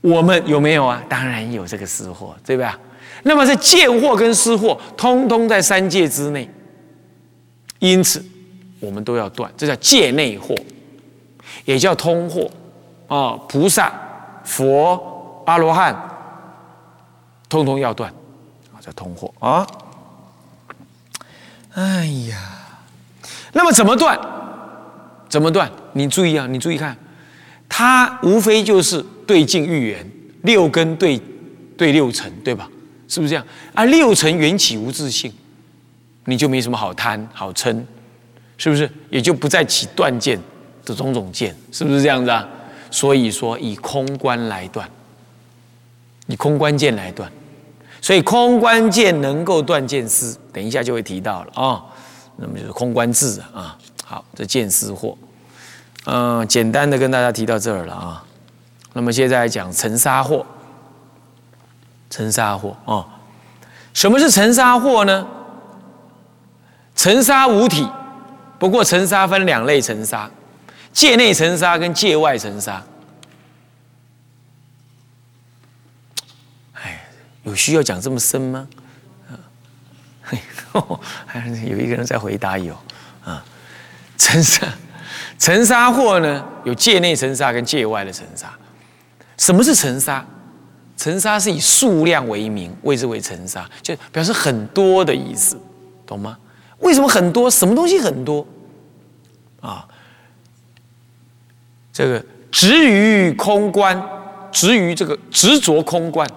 [0.00, 1.02] 我们有没有啊？
[1.08, 2.78] 当然有这个私货，对吧？
[3.24, 6.48] 那么这贱货跟私货，通通在三界之内，
[7.80, 8.24] 因此
[8.78, 10.54] 我们都要断，这叫界内货，
[11.64, 12.48] 也叫通货
[13.08, 13.32] 啊。
[13.48, 13.92] 菩萨、
[14.44, 15.96] 佛、阿罗汉，
[17.48, 18.08] 通通要断
[18.72, 19.66] 啊，叫通货啊。
[21.74, 22.38] 哎呀，
[23.52, 24.18] 那么怎么断？
[25.28, 25.70] 怎么断？
[25.92, 26.96] 你注意啊，你注意看，
[27.68, 30.10] 它无非就是对境遇缘，
[30.42, 31.20] 六根对
[31.76, 32.68] 对六尘，对吧？
[33.06, 33.46] 是不是这样？
[33.74, 35.30] 啊，六尘缘起无自性，
[36.24, 37.84] 你就没什么好贪好嗔，
[38.56, 38.90] 是不是？
[39.10, 40.40] 也就不再起断见
[40.84, 42.48] 的种种见，是不是这样子啊？
[42.90, 44.88] 所以说以空观来断，
[46.26, 47.30] 以空观见来断，
[48.00, 51.84] 所以空观见能够断见思，等一下就会提到了啊。
[52.36, 53.76] 那么就是空观智啊。
[54.04, 55.14] 好，这见思惑，
[56.06, 58.24] 嗯，简单的跟大家提到这儿了啊。
[58.98, 60.44] 那么现在讲尘沙惑，
[62.10, 63.06] 尘沙惑啊，
[63.94, 65.24] 什么是尘沙惑呢？
[66.96, 67.88] 尘沙无体，
[68.58, 70.28] 不过尘沙分两类尘沙，
[70.92, 72.82] 界内尘沙跟界外尘沙。
[76.72, 77.06] 哎，
[77.44, 78.66] 有需要讲这么深吗？
[80.24, 80.42] 嘿，
[81.70, 82.76] 有一个人在回答有
[83.24, 83.44] 啊。
[84.16, 84.66] 尘沙，
[85.38, 86.44] 尘沙货呢？
[86.64, 88.52] 有界内尘沙跟界外的尘沙。
[89.38, 90.22] 什么是尘沙？
[90.96, 95.56] 尘沙是以数量为名，谓之为尘沙，就表示很多的意思，
[96.04, 96.36] 懂吗？
[96.80, 97.48] 为什么很多？
[97.48, 98.44] 什么东西很多？
[99.60, 99.86] 啊，
[101.92, 104.00] 这个执于空观，
[104.50, 106.28] 执于这个执着空观，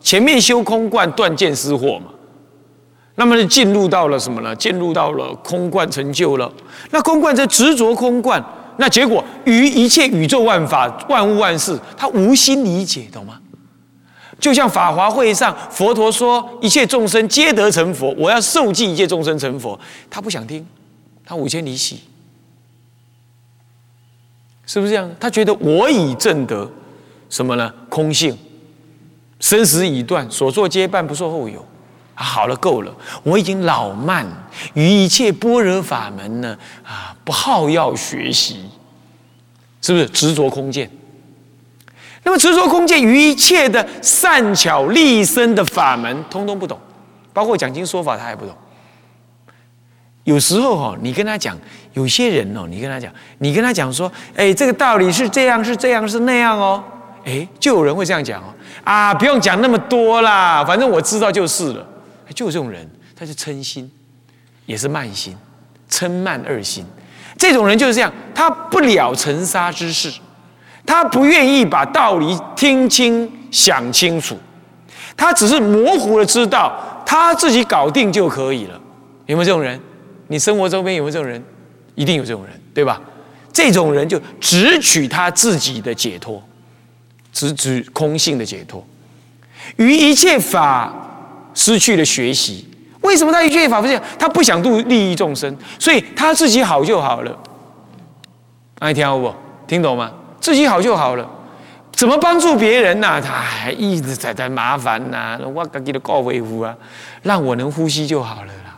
[0.00, 2.06] 前面修空观断见思惑嘛。
[3.16, 4.54] 那么就进入到了什么呢？
[4.56, 6.50] 进入到了空观成就了。
[6.90, 8.42] 那空观这执着空观，
[8.78, 13.40] 那结果于一切宇宙万法、万物万事，他无心理解，懂吗？
[14.38, 19.80] 就像法华会上佛陀说，一切众生皆得成佛，我要受记一切众生成佛，
[20.10, 20.66] 他不想听，
[21.24, 22.00] 他五千里喜，
[24.66, 25.10] 是不是这样？
[25.18, 26.70] 他觉得我已证得
[27.30, 27.72] 什么呢？
[27.88, 28.36] 空性，
[29.40, 31.64] 生死已断，所作皆办，不受后有。
[32.18, 34.26] 好了，够了，我已经老慢
[34.74, 38.64] 于一切般若法门呢啊，不好要学习，
[39.86, 40.90] 是不是执着空见？
[42.24, 46.76] 那么执着空见于一切的善巧立身的法门，通通不懂，
[47.32, 48.52] 包括讲经说法，他也不懂。
[50.24, 51.56] 有时候哈，你跟他讲，
[51.92, 56.82] 有些人哦，你跟他讲，你跟他讲说，哎，这个道理是这样，是这样，是那样哦，
[57.24, 61.86] 哎，就有人会这样讲哦，啊，不用讲那么多啦，反正我知道就是了。
[62.34, 63.88] 就这种人，他是嗔心，
[64.66, 65.36] 也是慢心，
[65.88, 66.84] 嗔慢二心。
[67.36, 70.12] 这种人就是这样，他不了尘沙之事，
[70.84, 74.36] 他不愿意把道理听清、想清楚，
[75.16, 78.80] 他只是模糊的知道他自己搞定就可以了。
[79.26, 79.80] 有没有这种人？
[80.28, 81.42] 你生活周边有没有这种人？
[81.94, 83.00] 一定有这种人，对吧？
[83.52, 86.42] 这种人就只取他自己的解脱，
[87.32, 88.86] 只指空性的解脱，
[89.76, 91.02] 于一切法。
[91.58, 92.68] 失去了学习，
[93.06, 93.98] 为什么他一切法不是？
[94.18, 97.38] 他不想度利益众生，所以他自己好就好了。
[98.80, 99.32] 爱听不？
[99.66, 100.12] 听懂吗？
[100.40, 101.28] 自己好就好了，
[101.92, 103.20] 怎么帮助别人呢？
[103.20, 105.38] 他还一直在在麻烦呐！
[105.54, 106.76] 我自己的高维护啊，
[107.22, 108.76] 让我能呼吸就好了啦。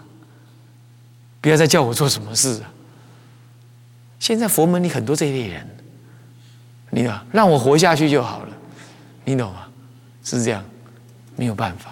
[1.40, 2.70] 不要再叫我做什么事啊！
[4.18, 5.66] 现在佛门里很多这一类人，
[6.90, 7.12] 你懂？
[7.32, 8.48] 让我活下去就好了，
[9.24, 9.66] 你懂吗？
[10.24, 10.62] 是这样，
[11.36, 11.90] 没有办法。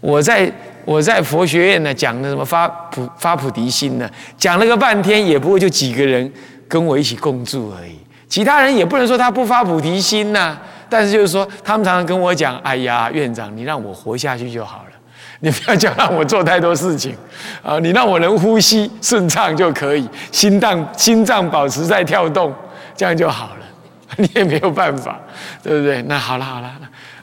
[0.00, 0.52] 我在
[0.88, 4.10] 我在佛学院呢讲的什么发普发菩提心呢？
[4.38, 6.32] 讲了个半天，也不过就几个人
[6.66, 7.94] 跟我一起共住而已。
[8.26, 10.56] 其他人也不能说他不发菩提心呐，
[10.88, 14.92] 但是就是说，他们常常跟我讲：“哎呀，院长，你让我活下去就好了，
[15.40, 17.14] 你不要叫让我做太多事情
[17.62, 22.50] 啊，你让我能呼吸顺畅就可以，心脏心脏保持在跳动，
[22.96, 23.66] 这样就好了。
[24.16, 25.20] 你也没有办法，
[25.62, 26.00] 对不对？
[26.04, 26.72] 那好了好了，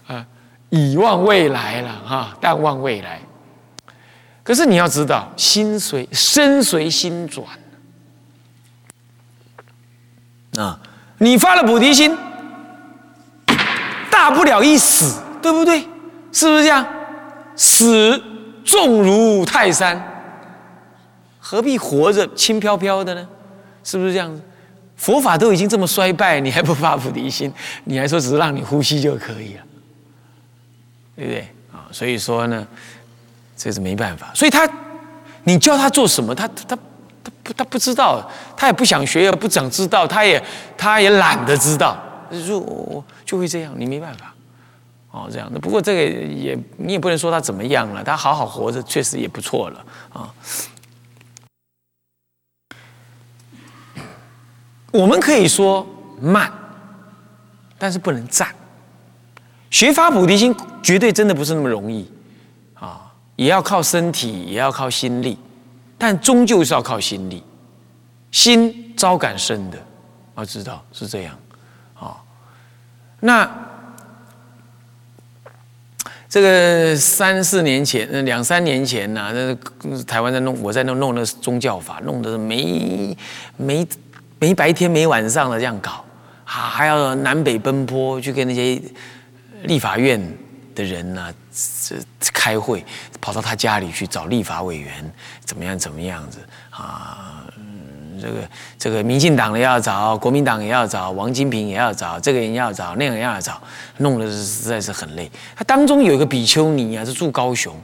[0.05, 0.23] 啊。”
[0.69, 3.19] 以望未来了哈，但望未来。
[4.45, 7.47] 可是你要知道，心随身随心转
[10.63, 10.79] 啊！
[11.17, 12.15] 你发了菩提心，
[14.11, 15.81] 大不了一死，对不对？
[16.31, 16.85] 是不是这样？
[17.55, 18.21] 死
[18.63, 19.99] 重如泰山，
[21.39, 23.27] 何必活着轻飘飘的呢？
[23.83, 24.39] 是不是这样子？
[24.95, 27.51] 佛法都已经这么衰败，你还不发菩提心？
[27.85, 29.63] 你还说只是让你呼吸就可以了？
[31.15, 31.89] 对不对啊？
[31.91, 32.67] 所以说呢，
[33.55, 34.31] 这是没办法。
[34.34, 34.69] 所以他，
[35.43, 36.78] 你叫他做什么，他他他
[37.43, 40.43] 不他不知道，他也不想学，也不想知道，他也
[40.78, 41.97] 他也懒得知道，
[42.31, 44.34] 就就会这样，你没办法。
[45.11, 45.57] 哦，这样的。
[45.57, 50.34] 不过这个也你也不能说他怎么样了，他好好活着确实也不错了啊。
[54.91, 55.85] 我们可以说
[56.22, 56.52] 慢，
[57.78, 58.47] 但是不能站。
[59.69, 62.09] 学发菩提心绝对真的不是那么容易，
[63.35, 65.37] 也要靠身体，也要靠心力，
[65.97, 67.43] 但终究是要靠心力。
[68.32, 69.78] 心招感生的，
[70.35, 71.37] 要知道是这样
[71.93, 72.17] 啊。
[73.20, 73.49] 那
[76.28, 79.32] 这个三四年前，两三年前呢，
[79.81, 83.17] 那台湾在弄，我在弄弄那宗教法，弄得没
[83.58, 83.88] 没。
[84.38, 86.03] 没白天没晚上的这样搞，
[86.43, 88.79] 啊，还要南北奔波去跟那些
[89.64, 90.22] 立法院
[90.75, 91.33] 的人呢，
[91.87, 91.95] 这
[92.33, 92.85] 开会，
[93.19, 95.11] 跑到他家里去找立法委员，
[95.43, 96.39] 怎么样怎么样子
[96.69, 97.43] 啊？
[98.22, 103.61] 这个这个民进党的要找，国民党也要找，王金平也要找，这个人要找，那个人要找，
[103.97, 105.31] 弄得实在是很累。
[105.55, 107.75] 他当中有一个比丘尼啊，是住高雄。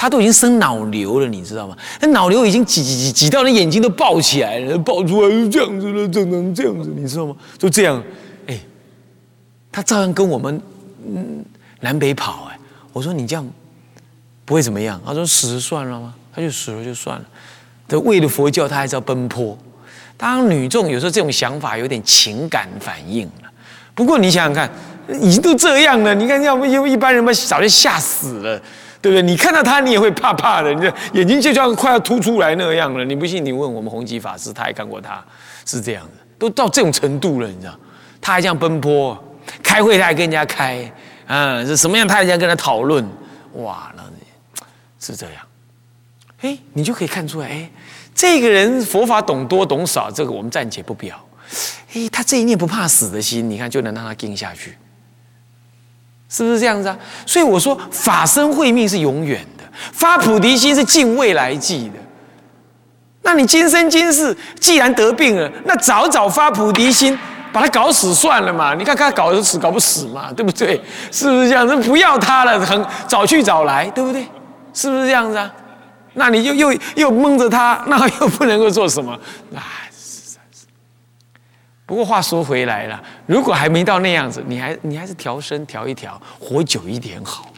[0.00, 1.76] 他都已经生脑瘤了，你知道吗？
[2.00, 6.88] 那脑瘤已经挤挤挤到那眼睛都爆起来了，爆出来是这样子的，只能这样子？
[6.94, 7.34] 你知道吗？
[7.58, 8.00] 就这样，
[8.46, 8.56] 哎，
[9.72, 10.62] 他照样跟我们
[11.04, 11.44] 嗯
[11.80, 12.58] 南北跑哎。
[12.92, 13.46] 我说你这样
[14.44, 15.00] 不会怎么样？
[15.06, 16.14] 他说死了算了吗？
[16.34, 17.24] 他就死了就算了。
[17.86, 19.56] 这为了佛教，他还是要奔波。
[20.16, 23.50] 当，女众有时候这种想法有点情感反应了。
[23.94, 24.70] 不过你想想看，
[25.20, 28.60] 已经都这样了，你看要不因为一般人嘛，早就吓死了。
[29.00, 29.22] 对不对？
[29.22, 33.04] 你看到他，你也会怕怕的，你的眼睛就像快要凸出来那样了。
[33.04, 33.44] 你不信？
[33.44, 35.24] 你问我们弘吉法师，他也看过，他
[35.64, 37.78] 是这样的，都到这种程度了，你知道？
[38.20, 39.16] 他还这样奔波，
[39.62, 40.92] 开会他还跟人家开，
[41.28, 42.08] 啊，是什么样？
[42.08, 43.06] 他还这样跟他讨论，
[43.52, 44.02] 哇，那
[44.98, 45.36] 是这样。
[46.40, 47.70] 哎，你就可以看出来，哎，
[48.14, 51.24] 这个人佛法懂多懂少，这个我们暂且不表。
[51.94, 54.76] 哎，他这一念不怕死的心，你看就能让他定下去。
[56.30, 56.98] 是不是这样子啊？
[57.24, 61.94] 所以我说法身慧命是永远的，发菩提心是尽未来际的。
[63.22, 67.18] 那你今生今世既然得病了，那早早发菩提心，
[67.52, 68.74] 把他搞死算了嘛？
[68.74, 70.32] 你看看搞死搞不死嘛？
[70.32, 70.80] 对不对？
[71.10, 71.76] 是不是这样子？
[71.76, 74.26] 不要他了，很早去早来，对不对？
[74.72, 75.50] 是不是这样子啊？
[76.14, 79.12] 那你又又又蒙着他，那又不能够做什么？
[79.54, 79.86] 啊！
[81.86, 87.50] 不过话说回来了，如果还没到那样子，你还你还是调身调一调，活久一点好，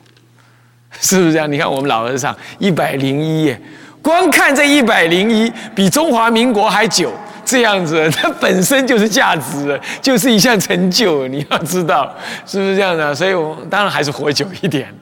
[0.93, 1.51] 是不是这样？
[1.51, 3.61] 你看我们老和尚一百零一耶，
[4.03, 7.13] 光看这一百零一，比中华民国还久，
[7.45, 12.15] 这样子， 它本身就是价值，就是一项成就，你要知道
[12.47, 13.15] 是不是这样的？
[13.15, 14.95] 所以我当然还是活久一点，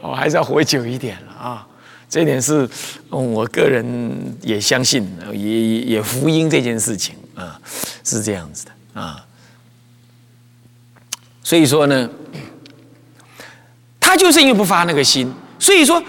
[0.00, 1.66] 我，还是要活久一点了啊。
[2.08, 2.68] 这点是，
[3.08, 7.56] 我个人也相信，也也也福音这件事情啊，
[8.02, 9.24] 是这样子的啊。
[11.44, 12.10] 所以说呢，
[14.00, 16.02] 他就是因为不发那个心，所以说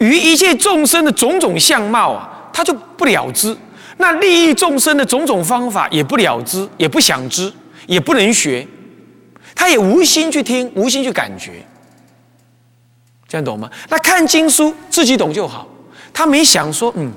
[0.00, 3.54] 于一切众生的种种相貌啊，他就不了知；
[3.98, 7.52] 那利益众生的种种方法也不了知，也不想知，
[7.86, 8.66] 也不能学，
[9.54, 11.62] 他也无心去听，无心去感觉。
[13.28, 13.70] 这样懂吗？
[13.88, 15.68] 那看经书自己懂就好。
[16.12, 17.12] 他没想说，嗯，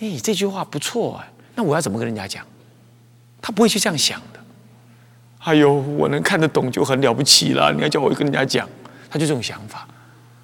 [0.00, 2.44] 哎，这句话不错哎，那我要怎么跟人家讲？
[3.42, 4.40] 他不会去这样想的。
[5.40, 7.72] 哎呦，我能看得懂就很了不起了。
[7.72, 8.68] 你要叫我跟人家讲，
[9.10, 9.86] 他就这种想法，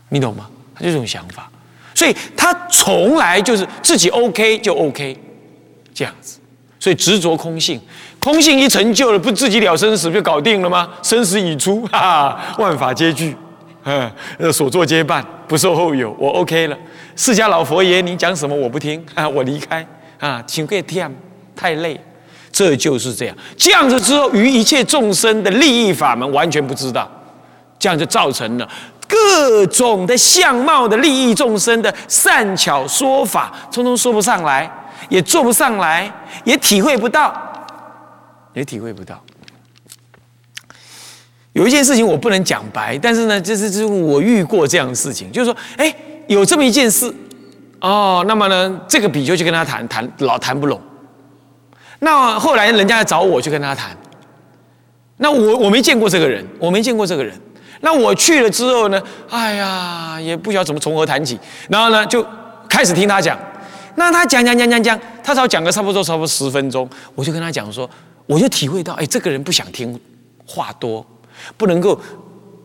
[0.09, 0.51] 你懂吗？
[0.75, 1.51] 他就这种想法，
[1.99, 5.17] 所以他从来就是自己 OK 就 OK
[5.93, 6.39] 这样子。
[6.79, 7.81] 所以执着空性，
[8.21, 10.89] 空性一成就了，不自己了生死就搞定了吗？
[11.03, 13.35] 生死已出， 哈哈，万法皆具。
[13.83, 16.79] 嗯，所作皆办，不受后有，我 OK 了。
[17.17, 19.85] 释迦老佛爷，你讲什么我不听啊，我离开
[20.21, 21.13] 啊，请别听，
[21.57, 22.01] 太累。
[22.53, 27.11] 这就是这样，这样子之后，于一切众生的利益法门完全不知道，
[27.77, 28.69] 这样就造成了
[29.09, 34.71] 各种的相貌的利益众生的善巧说法，通通说不上来，
[35.09, 36.13] 也做不上来，
[36.45, 37.35] 也体会不到，
[38.53, 39.21] 也体会不到。
[41.55, 45.93] 有一件事情我不能讲白，但是呢，就是就是我遇过这样的事情，就是说，哎，
[46.27, 47.13] 有这么一件事，
[47.81, 50.81] 哦，那么呢，这个比丘去跟他谈谈，老谈不拢。
[52.01, 53.97] 那后来人家来找我去跟他谈，
[55.17, 57.35] 那我我没见过这个人，我没见过这个人。
[57.81, 61.39] 那我去了之后呢，哎呀，也不晓得怎么从何谈起。
[61.69, 62.25] 然后呢，就
[62.69, 63.39] 开始听他讲。
[63.97, 67.89] 那他讲讲讲讲讲，他只要讲个差不多差不多十分钟，我就跟他讲说，
[68.27, 69.99] 我就体会到，哎，这个人不想听
[70.47, 71.05] 话多。
[71.57, 72.01] 不能够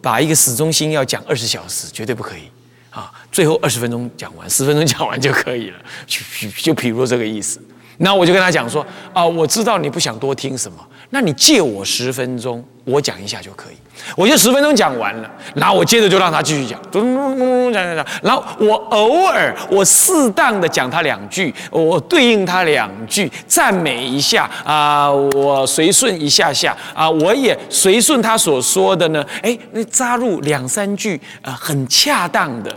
[0.02, 2.50] 把一个始终心要讲二十小时，绝对不可以
[2.90, 3.12] 啊！
[3.32, 5.78] 最后二十分钟讲完，十分钟讲完就可以了。
[6.08, 6.22] 就
[6.58, 7.60] 就比如这个意思
[7.98, 10.78] 那我就跟他讲说：啊，我知道你不想多听什么，
[11.10, 13.76] 那你借我十分钟，我讲一下就可以。
[14.18, 18.06] 我就十分钟讲完了，然后我接着就让他继续讲，咚咚咚咚讲讲讲。
[18.24, 32.76] 然后我偶尔我适当的讲他两句，我对应他两句，赞美一下啊，我随顺一下下啊，我也随顺他所说的呢，哎，那加入两三句啊，很恰当的。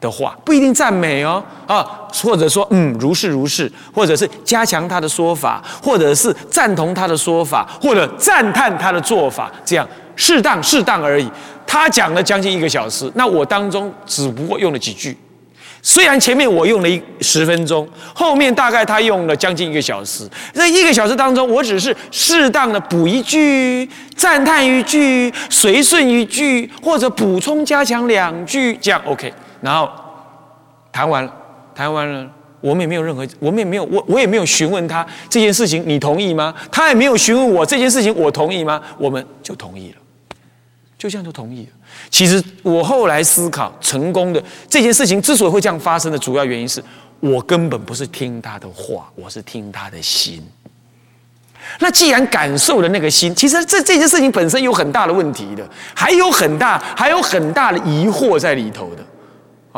[0.00, 1.86] 的话不一定赞美哦，啊，
[2.22, 11.30] 或者说嗯如是如是，或者是加强他的说法，或者是赞同他的说法，或者赞叹他的做法，这样适当适当而已。
[11.66, 15.16] 他讲了将近一个小时，那我当中只不过用了几句，
[15.82, 29.32] 虽然前面我用了一十分钟，后面大概他用了将近一个小时，这一个小时当中，我只是适当的补一句，赞叹一句，随顺一句，或者补充加强两句，这样 OK。
[29.60, 29.90] 然后
[30.92, 31.32] 谈完了，
[31.74, 36.54] 谈完了，我们也没有任何，我们也没有，我我也没有询问他这件事情，你同意吗？
[36.70, 38.80] 他也没有询问我这件事情，我同意吗？
[38.98, 39.96] 我们就同意了，
[40.98, 41.72] 就这样就同意了。
[42.10, 46.82] 其实我后来思考，成功的这件事情之所以会这样发生的主要原因是
[47.20, 50.42] 我根本不是听他的话，我是听他的心。
[51.80, 59.04] 那既然感受了那个心，其实这这件事情本身有很大的问题的，还有很大还有很大的疑惑在里头的。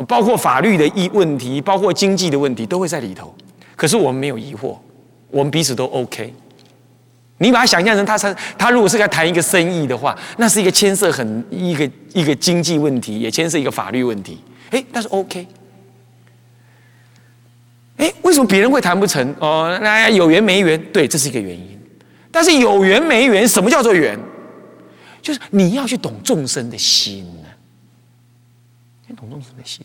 [0.07, 3.35] 包括法律的一问题，包括经济的问题，都会在里头。
[3.75, 4.77] 可是我们没有疑惑，
[5.31, 6.33] 我们彼此都 OK。
[7.39, 14.39] 你把它想象成他他他如果是在谈一个生意的话，那是一个牵涉很一个一个经济问题，也牵涉一个法律问题。
[14.71, 15.47] 哎，但是 OK。
[17.97, 19.35] 哎，为什么别人会谈不成？
[19.39, 21.79] 哦，那有缘没缘，对，这是一个原因。
[22.31, 24.19] 但是有缘没缘，什么叫做缘？
[25.23, 27.25] 就是你要去懂众生的心。
[29.17, 29.85] 懂众生的心，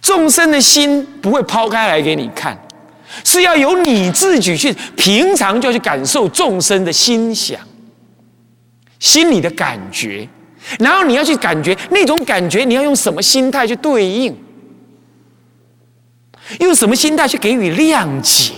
[0.00, 2.56] 众生的心不会抛开来给你看，
[3.24, 7.58] 是要由你自己去平常就要去感受众生的心想、
[8.98, 10.28] 心里的感觉，
[10.78, 14.36] 然后你要去感觉那种感觉，你要用什么心态去对应，
[16.60, 18.52] 用什么心态去给予谅解，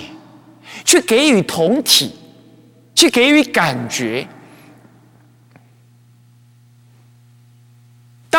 [0.84, 2.12] 去给予同体，
[2.94, 4.26] 去给予感觉。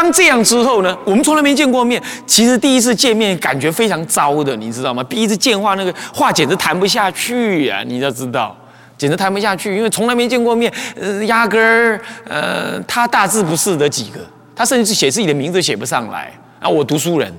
[0.03, 0.97] 当这样之后呢？
[1.05, 2.01] 我们从来没见过面。
[2.27, 5.01] 其实第一次见面感觉非常糟的，你知道吗？
[5.05, 7.81] 第一次见话，那个话简直谈不下去呀！
[7.87, 8.53] 你要知道，
[8.97, 10.69] 简直谈不下去，因为从来没见过面，
[10.99, 14.19] 呃，压根儿，呃，他大字不识得几个，
[14.53, 16.33] 他甚至是写自己的名字都写不上来。
[16.59, 17.33] 啊，我读书人，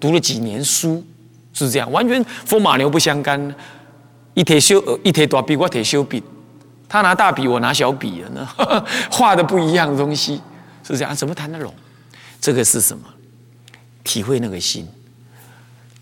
[0.00, 1.00] 读了几年书，
[1.52, 3.54] 是这样，完全风马牛不相干。
[4.34, 6.20] 一铁修，一铁大笔，我铁修笔，
[6.88, 8.48] 他拿大笔，我拿小笔了呢，
[9.08, 10.40] 画的不一样的东西，
[10.82, 11.72] 是这样，怎么谈得拢？
[12.40, 13.04] 这个是什么？
[14.04, 14.86] 体会那个心，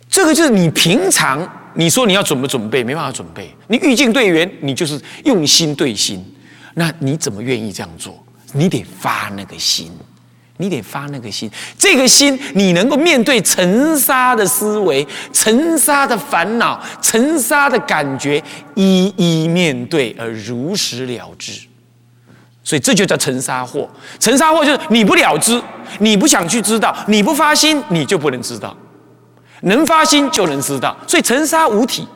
[0.08, 3.52] 这个就是你平常你说你要准不准备，没办法准备。
[3.66, 6.24] 你遇境对缘，你就是用心对心。
[6.74, 8.22] 那你怎么愿意这样做？
[8.52, 9.90] 你得发那个心，
[10.58, 11.50] 你得发那个心。
[11.76, 18.42] 这个心，你能够面对尘沙的思维、尘沙的烦恼、尘沙的感觉，
[18.76, 21.60] 一一面对而如实了之。
[22.66, 23.86] 所以这就叫尘沙惑。
[24.18, 25.62] 尘沙惑就是你不了知，
[26.00, 28.76] 你不想去知道，你不发心，你就不能知道；
[29.60, 30.96] 能发心就能知道。
[31.06, 32.08] 所以尘沙无体，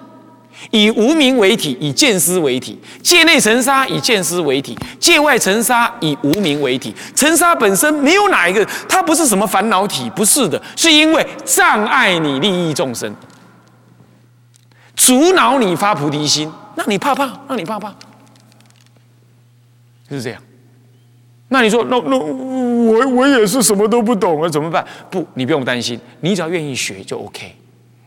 [0.73, 6.93] 以无名为体，以见思为体；界内尘沙以见思为体，界外尘沙以无名为体。
[7.15, 13.15] 尘沙本身没有哪一个，它不是什么烦恼体，不是的，是因为障碍你利益众生，
[14.97, 17.95] 阻挠你发菩提心，让你怕怕，让你怕怕。
[20.11, 20.43] 是这样，
[21.49, 24.85] 那你说，那那我我也是什么都不懂啊，怎么办？
[25.11, 27.55] 不，你不用担心，你只要愿意学就 OK。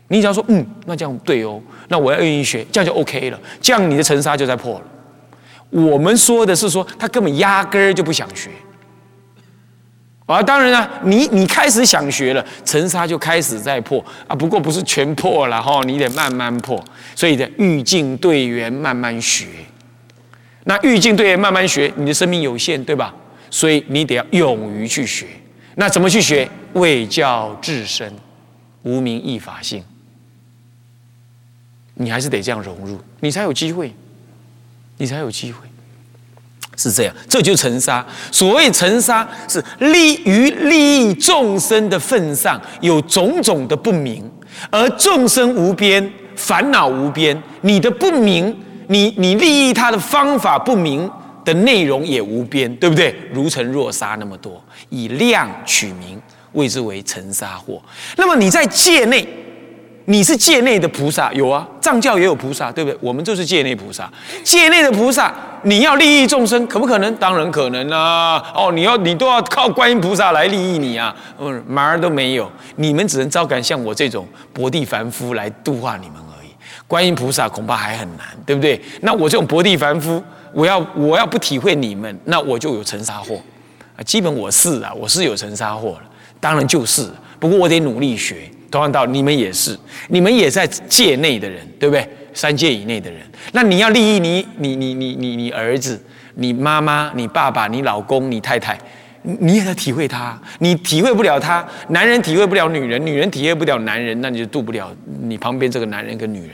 [0.08, 4.82] 你只要说，嗯，那这样对哦，那我要愿意学，这样就 OK 了，这样你的尘沙就在破了。
[5.70, 8.50] 我们说的是说，他根本压根儿就不想学。
[10.26, 14.36] 啊，当然了，你你开始想学了，尘沙就开始在破啊。
[14.36, 16.82] 不过不是全破了哈，你得慢慢破，
[17.14, 19.46] 所以得欲境队员，慢慢学。
[20.64, 23.14] 那欲境对慢慢学，你的生命有限，对吧？
[23.50, 25.26] 所以你得要勇于去学。
[25.76, 26.48] 那怎么去学？
[26.72, 28.12] 为教自身，
[28.82, 29.84] 无名亦法性。
[31.94, 33.94] 你还是得这样融入，你才有机会，
[34.96, 35.60] 你才有机会。
[36.76, 38.04] 是这样，这就是尘沙。
[38.32, 44.28] 所谓尘沙，是利于利益众生的份上，有种种的不明，
[44.70, 48.56] 而众生无边，烦恼无边，你的不明。
[48.88, 51.10] 你你利益他的方法不明
[51.44, 53.14] 的内容也无边，对不对？
[53.32, 56.20] 如尘若沙那么多，以量取名，
[56.52, 57.80] 谓之为尘沙惑。
[58.16, 59.26] 那么你在界内，
[60.06, 62.98] 你是界内的菩萨，有啊，藏教也有菩萨，对不对？
[63.00, 64.10] 我们就是界内菩萨，
[64.42, 67.14] 界内的菩萨，你要利益众生，可不可能？
[67.16, 68.42] 当然可能啊！
[68.54, 76.23] 哦，你要你都要靠观音菩萨来利益你啊，嗯，门儿都没有，你们只能招感像我这种薄地凡夫来度化你们。
[76.86, 78.80] 观音菩萨恐怕还很难，对不对？
[79.00, 80.22] 那我这种薄地凡夫，
[80.52, 83.40] 我要我要不体会你们，那我就有尘沙祸
[83.96, 84.02] 啊。
[84.02, 86.10] 基本我是啊，我是有尘沙祸了，
[86.40, 88.50] 当然就是，不过我得努力学。
[88.70, 92.04] 同样道理，你们也是，你们也在界内的人，对不对？
[92.32, 93.20] 三界以内的人，
[93.52, 96.02] 那你要利益你、你、你、你、你、你儿子、
[96.34, 98.76] 你妈妈、你爸爸、你老公、你太太，
[99.22, 106.50] 你也在体会他，你体会不了他，男人体会不了女人，女人体会不了男人，那你就渡不了你旁边这个男人跟女人。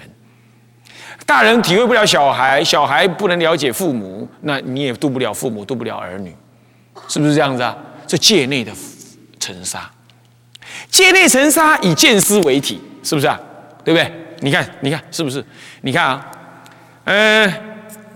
[1.26, 6.34] 大人体会不了小孩，小孩不能了解父母，那你也渡不了父母，渡不了儿女，
[7.08, 7.76] 是不是这样子啊？
[8.06, 8.72] 这界内的
[9.38, 9.88] 尘沙。
[10.88, 13.38] 界内尘沙以见思为体，是不是啊？
[13.84, 14.12] 对不对？
[14.40, 15.44] 你看，你看，是不是？
[15.82, 16.26] 你看啊，
[17.04, 17.52] 嗯，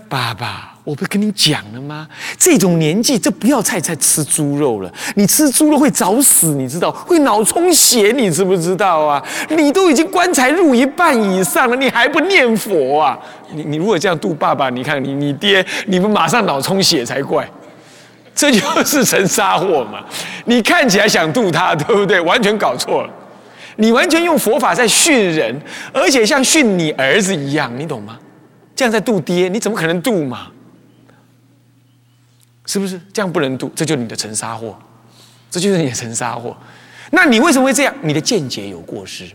[0.09, 2.07] 爸爸，我不是跟你讲了吗？
[2.37, 4.93] 这种年纪，这不要菜菜吃猪肉了。
[5.15, 6.91] 你吃猪肉会早死，你知道？
[6.91, 9.21] 会脑充血，你知不知道啊？
[9.49, 13.19] 你都已经棺材入一半以上了，你还不念佛啊？
[13.51, 17.49] 你你如果这样度爸爸，你看你你爹，你们马上脑充血才怪。
[18.35, 20.03] 这就是成杀货嘛！
[20.43, 22.19] 你看起来想度他，对不对？
[22.19, 23.09] 完全搞错了。
[23.77, 25.59] 你完全用佛法在训人，
[25.93, 28.19] 而且像训你儿子一样，你懂吗？
[28.75, 30.47] 这样在度爹，你怎么可能度嘛？
[32.65, 32.99] 是不是？
[33.13, 34.77] 这样不能渡，这就是你的成沙货，
[35.49, 36.55] 这就是你的成沙货。
[37.11, 37.93] 那你为什么会这样？
[38.01, 39.25] 你的见解有过失，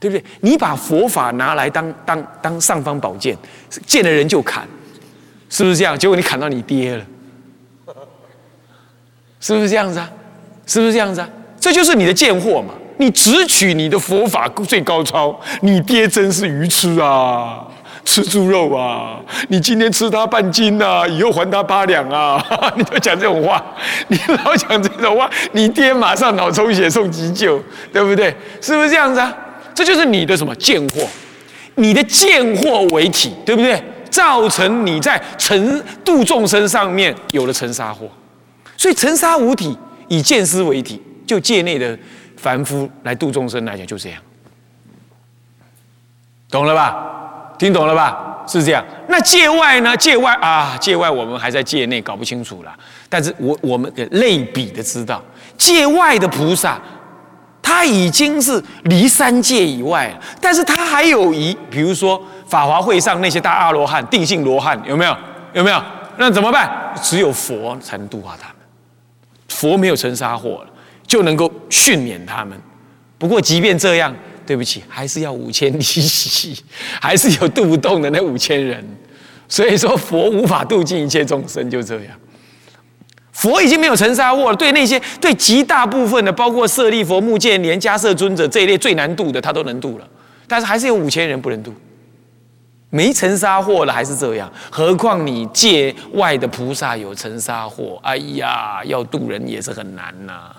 [0.00, 0.24] 对不对？
[0.40, 3.36] 你把佛法拿来当当当尚方宝剑，
[3.86, 4.66] 见了人就砍，
[5.50, 5.98] 是不是这样？
[5.98, 7.06] 结果你砍到你爹了。
[9.40, 10.10] 是不是这样子啊？
[10.66, 11.28] 是不是这样子啊？
[11.60, 12.72] 这就是你的贱货嘛！
[12.96, 17.66] 你只取你的佛法最高超，你爹真是愚痴啊！
[18.04, 19.18] 吃猪肉啊！
[19.48, 22.44] 你今天吃他半斤呐，以后还他八两啊！
[22.76, 23.64] 你就讲这种话，
[24.08, 28.34] 你老讲这种话，你爹马上脑充血送急救，对不对？
[28.60, 29.34] 是不是这样子啊？
[29.74, 31.00] 这就是你的什么贱货？
[31.76, 33.82] 你的贱货为体，对不对？
[34.10, 38.06] 造成你在成度众生上面有了尘沙祸。
[38.76, 39.76] 所以尘沙无体，
[40.08, 41.98] 以见思为体，就界内的
[42.36, 44.20] 凡夫来度众生来讲，就这样，
[46.50, 47.23] 懂了吧？
[47.58, 48.44] 听懂了吧？
[48.46, 48.84] 是这样。
[49.08, 49.96] 那界外呢？
[49.96, 52.74] 界外啊，界外我们还在界内搞不清楚了。
[53.08, 55.22] 但是我我们的类比的知道，
[55.56, 56.78] 界外的菩萨，
[57.62, 60.20] 他已经是离三界以外了。
[60.40, 65.16] 但是他还有一，比如说法华会上那些大阿罗汉、定性罗汉，有没有？
[65.52, 65.82] 有没有？
[66.16, 66.92] 那怎么办？
[67.00, 68.56] 只有佛才能度化他们。
[69.48, 70.66] 佛没有成沙祸了，
[71.06, 72.60] 就能够训勉他们。
[73.16, 74.14] 不过，即便这样，
[74.46, 76.62] 对不起，还是要五千利息，
[77.00, 78.84] 还是有渡不动的那五千人。
[79.48, 82.14] 所以说，佛无法度尽一切众生，就这样。
[83.32, 90.08] 佛已经没有尘沙祸了，对那些对极大部分的，包括舍利佛、目犍连、迦摄尊者这一类最难度的，他都能度了。
[90.46, 91.74] 但是，还是有五千人不能度。
[92.90, 100.54] 没尘沙祸了还是这样，何况你界外的菩萨有尘沙祸，哎呀，要渡人也是很难呐，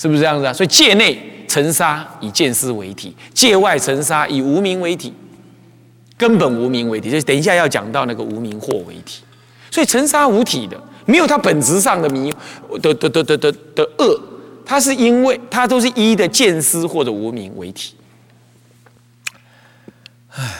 [0.00, 0.52] 是不是这样子啊？
[0.52, 5.12] 所以界内尘沙以见思为体，界外尘沙以无名为体，
[6.16, 7.10] 根本无名为体。
[7.10, 9.22] 就等一下要讲到那个无名或为体，
[9.70, 12.32] 所以尘沙无体的，没有它本质上的迷
[12.80, 14.18] 的的的的的的恶，
[14.64, 17.94] 它是因为它都是一的见思或者无名为体，
[20.30, 20.50] 唉。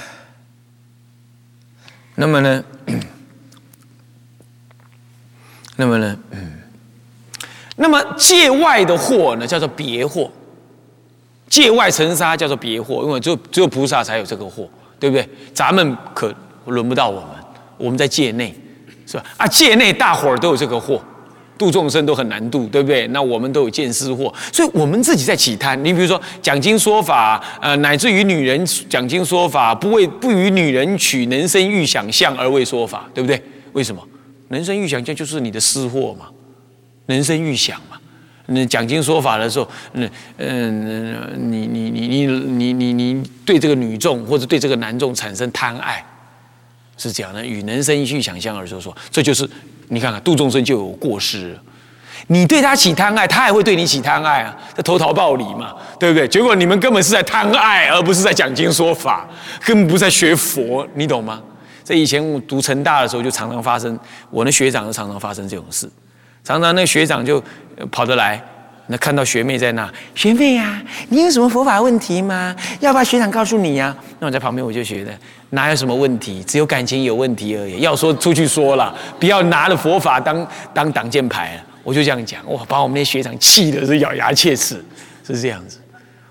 [2.17, 2.63] 那么呢？
[5.77, 6.19] 那么呢？
[6.33, 6.60] 嗯，
[7.81, 10.31] 那么界外的祸呢，叫做别祸。
[11.49, 14.69] 界外尘沙叫做别祸，因为只有只有菩萨才有这个祸，
[15.01, 15.29] 对不对？
[15.53, 16.33] 咱们可
[16.67, 17.31] 轮不到我们，
[17.79, 18.55] 我们在界内，
[19.07, 19.25] 是吧？
[19.39, 21.03] 啊，界内大伙儿都有这个祸。
[21.59, 23.07] 度众生都很难度，对不对？
[23.09, 25.79] 那我们都有见思惑，所以我们自己在起贪。
[25.85, 33.43] 你比如说讲经说法，呃，乃至于女人讲经说法，不为不与女人取，人生欲想象而为说法，对不对？
[33.73, 34.03] 为什么？
[34.49, 36.27] 人生欲想象就是你的私货嘛，
[37.11, 37.99] 人生预想嘛。
[38.47, 46.05] 那讲经说法的时候，那嗯，你你你你你你你对这个女众或者对这个男众产生贪爱，
[46.97, 49.49] 是这样的，与人生欲想象而说说，这就是。
[49.93, 51.59] 你看看度众生就有过失，
[52.29, 56.29] 你对他起贪爱，他也会对你起贪爱啊，这投桃报李嘛，对不对？
[56.29, 59.29] 结果你们根本是在贪爱，而不是在讲经说法，
[59.67, 61.43] 根本不在学佛，你懂吗？
[61.83, 63.99] 在以前我读成大的时候，就常常发生，
[64.31, 65.91] 我的学长就常常发生这种事，
[66.43, 67.43] 常常那学长就
[67.91, 68.43] 跑得来，
[68.87, 72.55] 那看到学妹在那，学妹呀，你有什么佛法问题吗？
[72.81, 73.95] 要不要学长告诉你呀？
[74.19, 75.13] 那我在旁边我就觉得，
[75.51, 77.81] 哪有什么问题，只有感情有问题而已。
[77.81, 81.61] 要说出去说了，不要拿了佛法当当挡箭牌。
[81.83, 84.85] 我就这样讲，哇，把我们那学长气的是咬牙切齿，
[85.27, 85.79] 是这样子。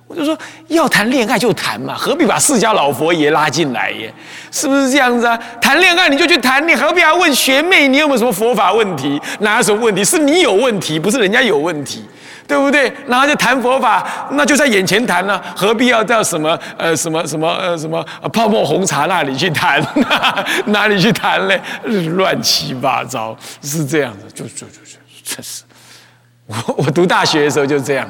[0.09, 0.35] 我就说
[0.69, 4.11] 要谈恋爱就谈嘛，何必把释迦老佛爷拉进来耶？
[4.51, 5.39] 是不是这样子啊？
[5.61, 9.21] 谈恋爱你就去谈，你何必要问学妹你有没有什么佛法问题？
[9.41, 10.03] 哪有什么问题？
[10.03, 12.03] 是你有问题，不是人家有问题，
[12.47, 12.91] 对不对？
[13.05, 19.79] 然后就谈佛法，那就在眼前谈了，何必要到什么呃什么什么呃什么泡沫红茶那里去谈？
[20.65, 21.61] 哪里去谈嘞？
[22.15, 25.61] 乱七八糟，是这样子，就就就就真是。
[26.49, 28.09] 我 我读大学的时候就是这样，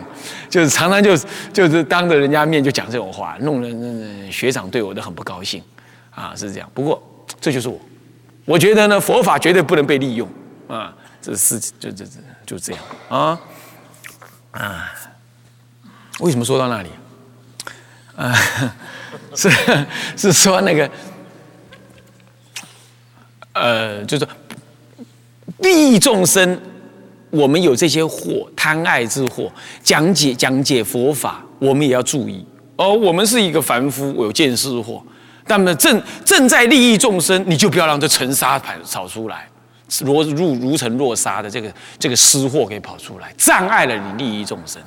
[0.49, 1.13] 就是常常就
[1.51, 5.61] 就是当着人家面就讲这种话，弄得学长对我都很不高兴，
[6.09, 6.71] 啊是这样。
[6.73, 7.03] 不过
[7.41, 7.77] 这就是我，
[8.45, 10.25] 我觉得呢佛法绝对不能被利用
[10.69, 12.11] 啊，这是就就就
[12.45, 13.39] 就这样啊
[14.51, 14.89] 啊。
[16.21, 16.89] 为什么说到那里？
[18.15, 18.33] 啊，
[19.35, 19.49] 是
[20.15, 20.89] 是说那个
[23.51, 24.25] 呃，就是
[25.57, 26.57] 利益众生。
[27.29, 29.51] 我们有这些祸，贪爱之祸，
[29.83, 32.45] 讲解讲解佛法，我们也要注意。
[32.75, 35.01] 哦，我们是一个凡夫，有见思惑，
[35.45, 39.47] 但么正正在利益众生，你就不要让这尘沙跑跑出来，
[39.99, 44.81] 如如如尘若沙的这个这个失货给跑出来，障碍了你利益众生。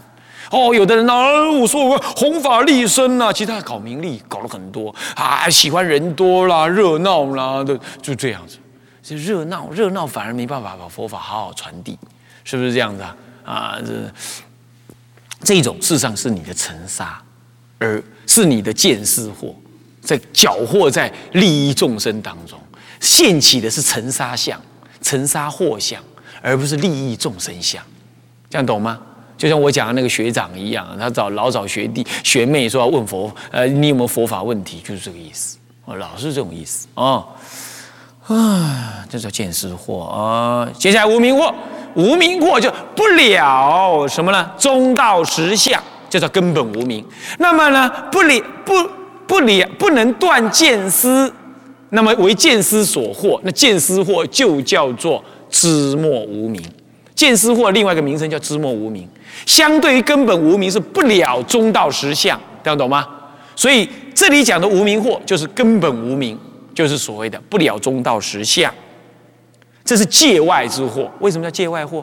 [0.50, 1.14] 哦，有的人呢，
[1.52, 8.58] 我说我弘法利生啊，其实他搞名利，搞了很多啊，喜欢人多啦，热闹啦的，就这样子。
[9.02, 11.98] 这热闹热闹反而没办法把佛法好好传递。
[12.44, 13.16] 是不是这样子啊？
[13.44, 13.92] 啊，这
[15.42, 17.20] 这种事实上是你的尘沙，
[17.78, 19.54] 而是你的见思惑，
[20.00, 22.58] 在搅和在利益众生当中，
[23.00, 24.60] 现起的是尘沙相、
[25.00, 26.00] 尘沙惑相，
[26.40, 27.82] 而不是利益众生相。
[28.48, 29.00] 这样懂吗？
[29.36, 34.80] 就像我讲的那个学长一样，他找老找学弟学妹说要问佛，呃，你有没有佛法问题？
[34.80, 37.26] 就是这个意思，哦，老是这种意思啊。
[38.28, 40.70] 啊，这叫见思惑啊。
[40.78, 41.52] 接下来无名惑。
[41.94, 44.50] 无名惑就不了什么呢？
[44.58, 47.04] 中道实相，叫根本无名。
[47.38, 48.74] 那么呢，不了不
[49.26, 51.32] 不了不能断见思，
[51.90, 56.62] 那么为见思所惑，那见思惑就叫做知末无名。
[57.14, 59.08] 见思惑另外一个名称叫知末无名，
[59.46, 63.06] 相对于根本无名是不了中道实相，这样懂吗？
[63.54, 66.38] 所以这里讲的无名惑就是根本无名，
[66.74, 68.72] 就是所谓的不了中道实相。
[69.92, 71.10] 这是界外之祸。
[71.20, 72.02] 为什么叫界外祸？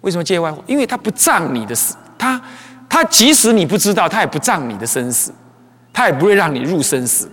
[0.00, 0.64] 为什么界外祸？
[0.66, 2.40] 因为它不障你的死，它
[2.88, 5.30] 它即使你不知道，它也不障你的生死，
[5.92, 7.32] 它也不会让你入生死的。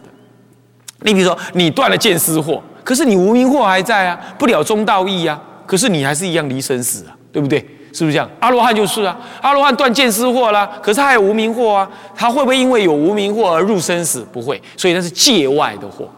[1.04, 7.66] 你比如说，你断了见思惑，可是你无名惑还在啊，不了中道义啊，可是你还是一样离生死啊，对不对？
[7.94, 8.30] 是不是这样？
[8.42, 14.28] 阿罗汉就是啊，阿罗汉断见思惑啦，可是他有无名惑啊，他会不会因为有无名惑而入生死？
[14.34, 16.10] 不会，所以那是界外的祸，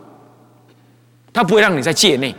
[1.32, 2.34] 他不会让你在界内。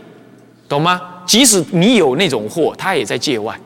[0.67, 1.01] 懂吗？
[1.25, 3.59] 即使你有那种货，他也在界外，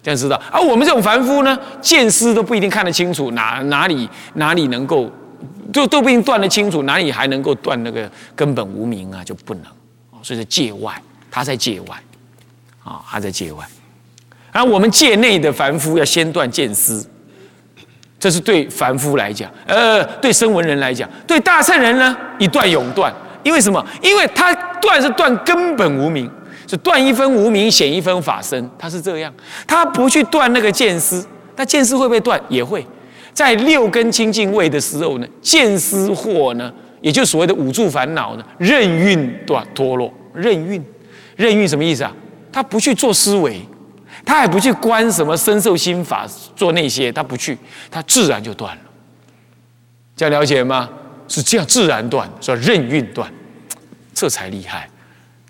[0.00, 0.40] 这样知道。
[0.52, 5.10] 而我们这种凡夫呢，见思都不一定看得清楚，哪哪里哪里能够，
[5.72, 9.24] 就都不一定断得清楚，哪里还能够断那个根本无名啊？
[9.24, 9.64] 就不能。
[10.22, 10.94] 所以在界外，
[11.30, 11.96] 他在界外，
[12.84, 13.64] 啊，他在界外。
[14.52, 17.04] 而我们界内的凡夫要先断见思，
[18.20, 23.12] 这是对凡夫来讲，呃，对声闻人来讲，对大圣人呢，一断永断。
[23.44, 23.84] 因为什么？
[24.02, 26.28] 因为他断是断根本无名，
[26.66, 29.32] 是断一分无名显一分法身，他是这样。
[29.66, 32.40] 他不去断那个见思，那见思会不会断？
[32.48, 32.84] 也会。
[33.32, 40.12] 在六根清净位的时候呢，见思惑呢，也就所谓的五住烦恼呢，任运断脱落。
[40.32, 40.84] 任运，
[41.36, 42.12] 任运什么意思啊？
[42.52, 43.60] 他不去做思维，
[44.24, 46.26] 他也不去观什么深受心法，
[46.56, 47.58] 做那些，他不去，
[47.90, 48.82] 他自然就断了。
[50.16, 50.88] 这样了解吗？
[51.28, 53.32] 是这样自然断，说任运断，
[54.12, 54.88] 这才厉害，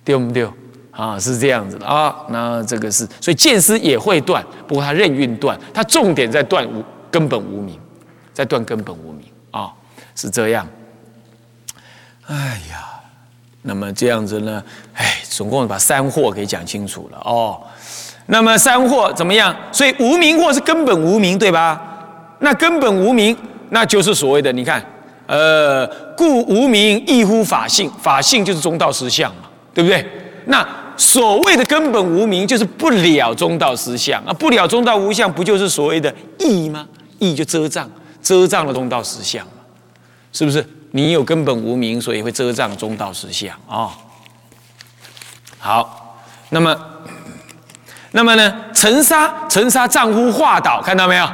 [0.04, 0.48] 对不对？
[0.90, 2.14] 啊，是这样子的啊。
[2.28, 7.76] 那这个是，所以见思也会断，不过他任运断，他重点在断无根本无名，
[8.32, 9.72] 在断根本无名啊，
[10.14, 10.64] 是这样。
[12.26, 13.00] 哎呀，
[13.62, 14.62] 那么这样子呢？
[14.94, 17.60] 哎，总共把三惑给讲清楚了哦。
[18.26, 19.54] 那么三惑怎么样？
[19.72, 21.82] 所以无名惑是根本无名，对吧？
[22.38, 23.36] 那根本无名，
[23.70, 24.80] 那就是所谓的，你看。
[25.26, 30.06] 呃，故无名亦乎法性，法性就是中道实相嘛，对不对？
[30.46, 36.86] 那所谓的根本无名，就是不了中道实相啊，不了中道无相，不就是所谓的义吗？
[37.18, 37.90] 义就遮障，
[38.22, 39.52] 遮障了中道实相嘛，
[40.32, 40.64] 是不是？
[40.90, 43.90] 你有根本无名，所以会遮障中道实相啊。
[45.58, 46.18] 好，
[46.50, 46.76] 那么
[48.12, 51.26] 那么呢，尘沙，尘沙丈夫化导，看到没有？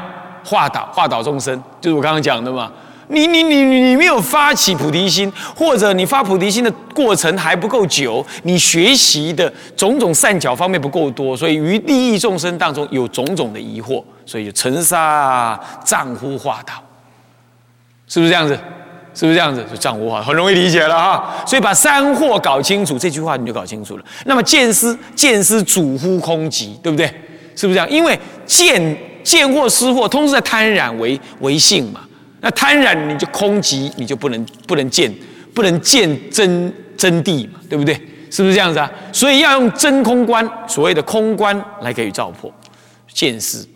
[0.45, 2.71] 化导，化导众生，就是我刚刚讲的嘛。
[3.11, 16.75] 你你你你没有发起菩提心，或者你发菩提心的过程还不够久，你学习的种种善巧方面不够多，所以于利益众生当中有种种的疑惑，所以就尘沙丈夫化道，
[18.07, 18.59] 是不是这样子？
[19.13, 19.65] 是不是这样子？
[19.69, 21.45] 就丈夫化，很容易理解了哈。
[21.45, 24.05] 所以把三惑搞清楚，这句话你就搞清楚了。
[24.25, 27.07] 那么见思，见思主乎空寂，对不对？
[27.57, 27.91] 是不是这样？
[27.91, 32.01] 因为见见惑失惑，通是在贪染为为性嘛。
[32.41, 35.13] 那贪染你就空寂，你就不能不能见，
[35.55, 37.95] 不能见真真谛嘛，对不对？
[38.31, 38.91] 是不是这样子啊？
[39.13, 42.53] 所以要用真空观，所谓的空观来给予照破
[43.13, 43.67] 见识。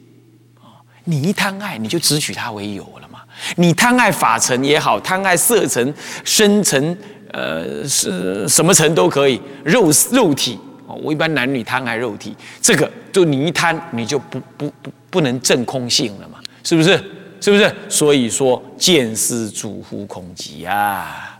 [1.05, 3.19] 你一贪爱，你就只取它为有了嘛。
[3.57, 5.93] 你贪爱法尘也好，贪爱色尘、
[6.25, 6.97] 身尘，
[7.33, 10.95] 呃，是什么尘都可以，肉肉体哦。
[11.03, 16.99] 我一般男女贪爱肉体，这个就你一贪，你就不不不不能证空性了嘛，是不是？
[17.45, 17.71] 是不是？
[17.91, 21.39] 所以说见思主乎空寂呀。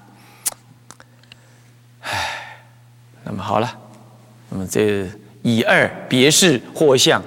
[2.03, 2.59] 唉，
[3.23, 3.75] 那么好了，
[4.51, 5.09] 那么这
[5.41, 7.23] 以二别是惑相，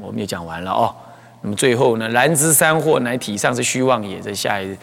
[0.00, 0.96] 我们也讲完了哦。
[1.42, 4.18] 那么最后呢，然之三惑乃体上是虚妄也。
[4.18, 4.74] 这下一，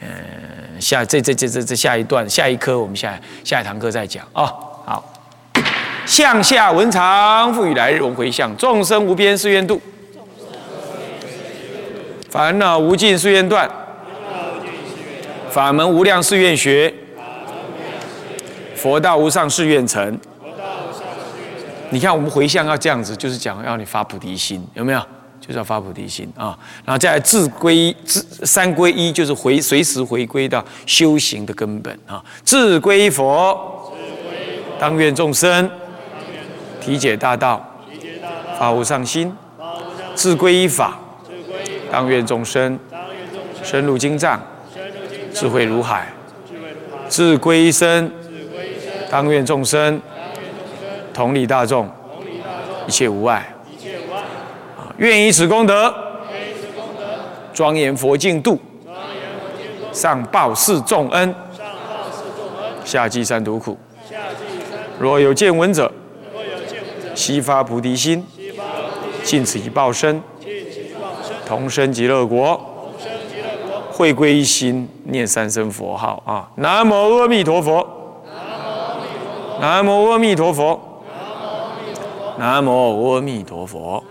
[0.00, 4.46] 呃，下这这这这这下一段下一科，我们下下一堂课再讲啊。
[4.84, 5.14] 好，
[6.04, 9.80] 向下文长复与来日轮回向，众生无边誓愿度。
[12.36, 13.66] 烦恼无尽誓愿断，
[15.48, 16.92] 法门无量誓愿学，
[18.74, 20.20] 佛道无上誓愿成。
[21.88, 25.00] 你看，我们回向要这样子，就是讲要你发菩提心，有没有？
[25.40, 26.58] 就是要发菩提心啊！
[26.84, 32.22] 然后再来自归自三归一，就是回随时回归到修行的根本啊！
[32.44, 33.94] 自归佛，
[34.78, 35.70] 当愿众生
[36.82, 37.66] 体解大道，
[38.58, 39.30] 发无上心；
[40.14, 41.00] 自归依法。
[41.90, 42.78] 当愿众生
[43.62, 44.40] 深入经藏，
[45.32, 46.02] 智慧如海；
[47.08, 48.10] 自归身，
[49.10, 50.00] 当愿众生
[51.14, 51.88] 同理大众，
[52.86, 53.46] 一切无碍。
[54.98, 55.94] 愿以此功德，
[57.52, 58.58] 庄严佛净土，
[59.92, 61.34] 上报四重恩，
[62.84, 63.78] 下济三途苦。
[64.98, 65.92] 若有见闻者，
[67.14, 68.26] 悉发菩提心，
[69.22, 70.22] 尽此一报身。
[71.46, 76.50] 同生极乐国，同生极乐国会归一心，念三声佛号啊！
[76.56, 77.86] 南无阿弥陀佛，
[79.60, 80.80] 南无阿弥陀佛，
[82.36, 84.02] 南无阿弥陀佛。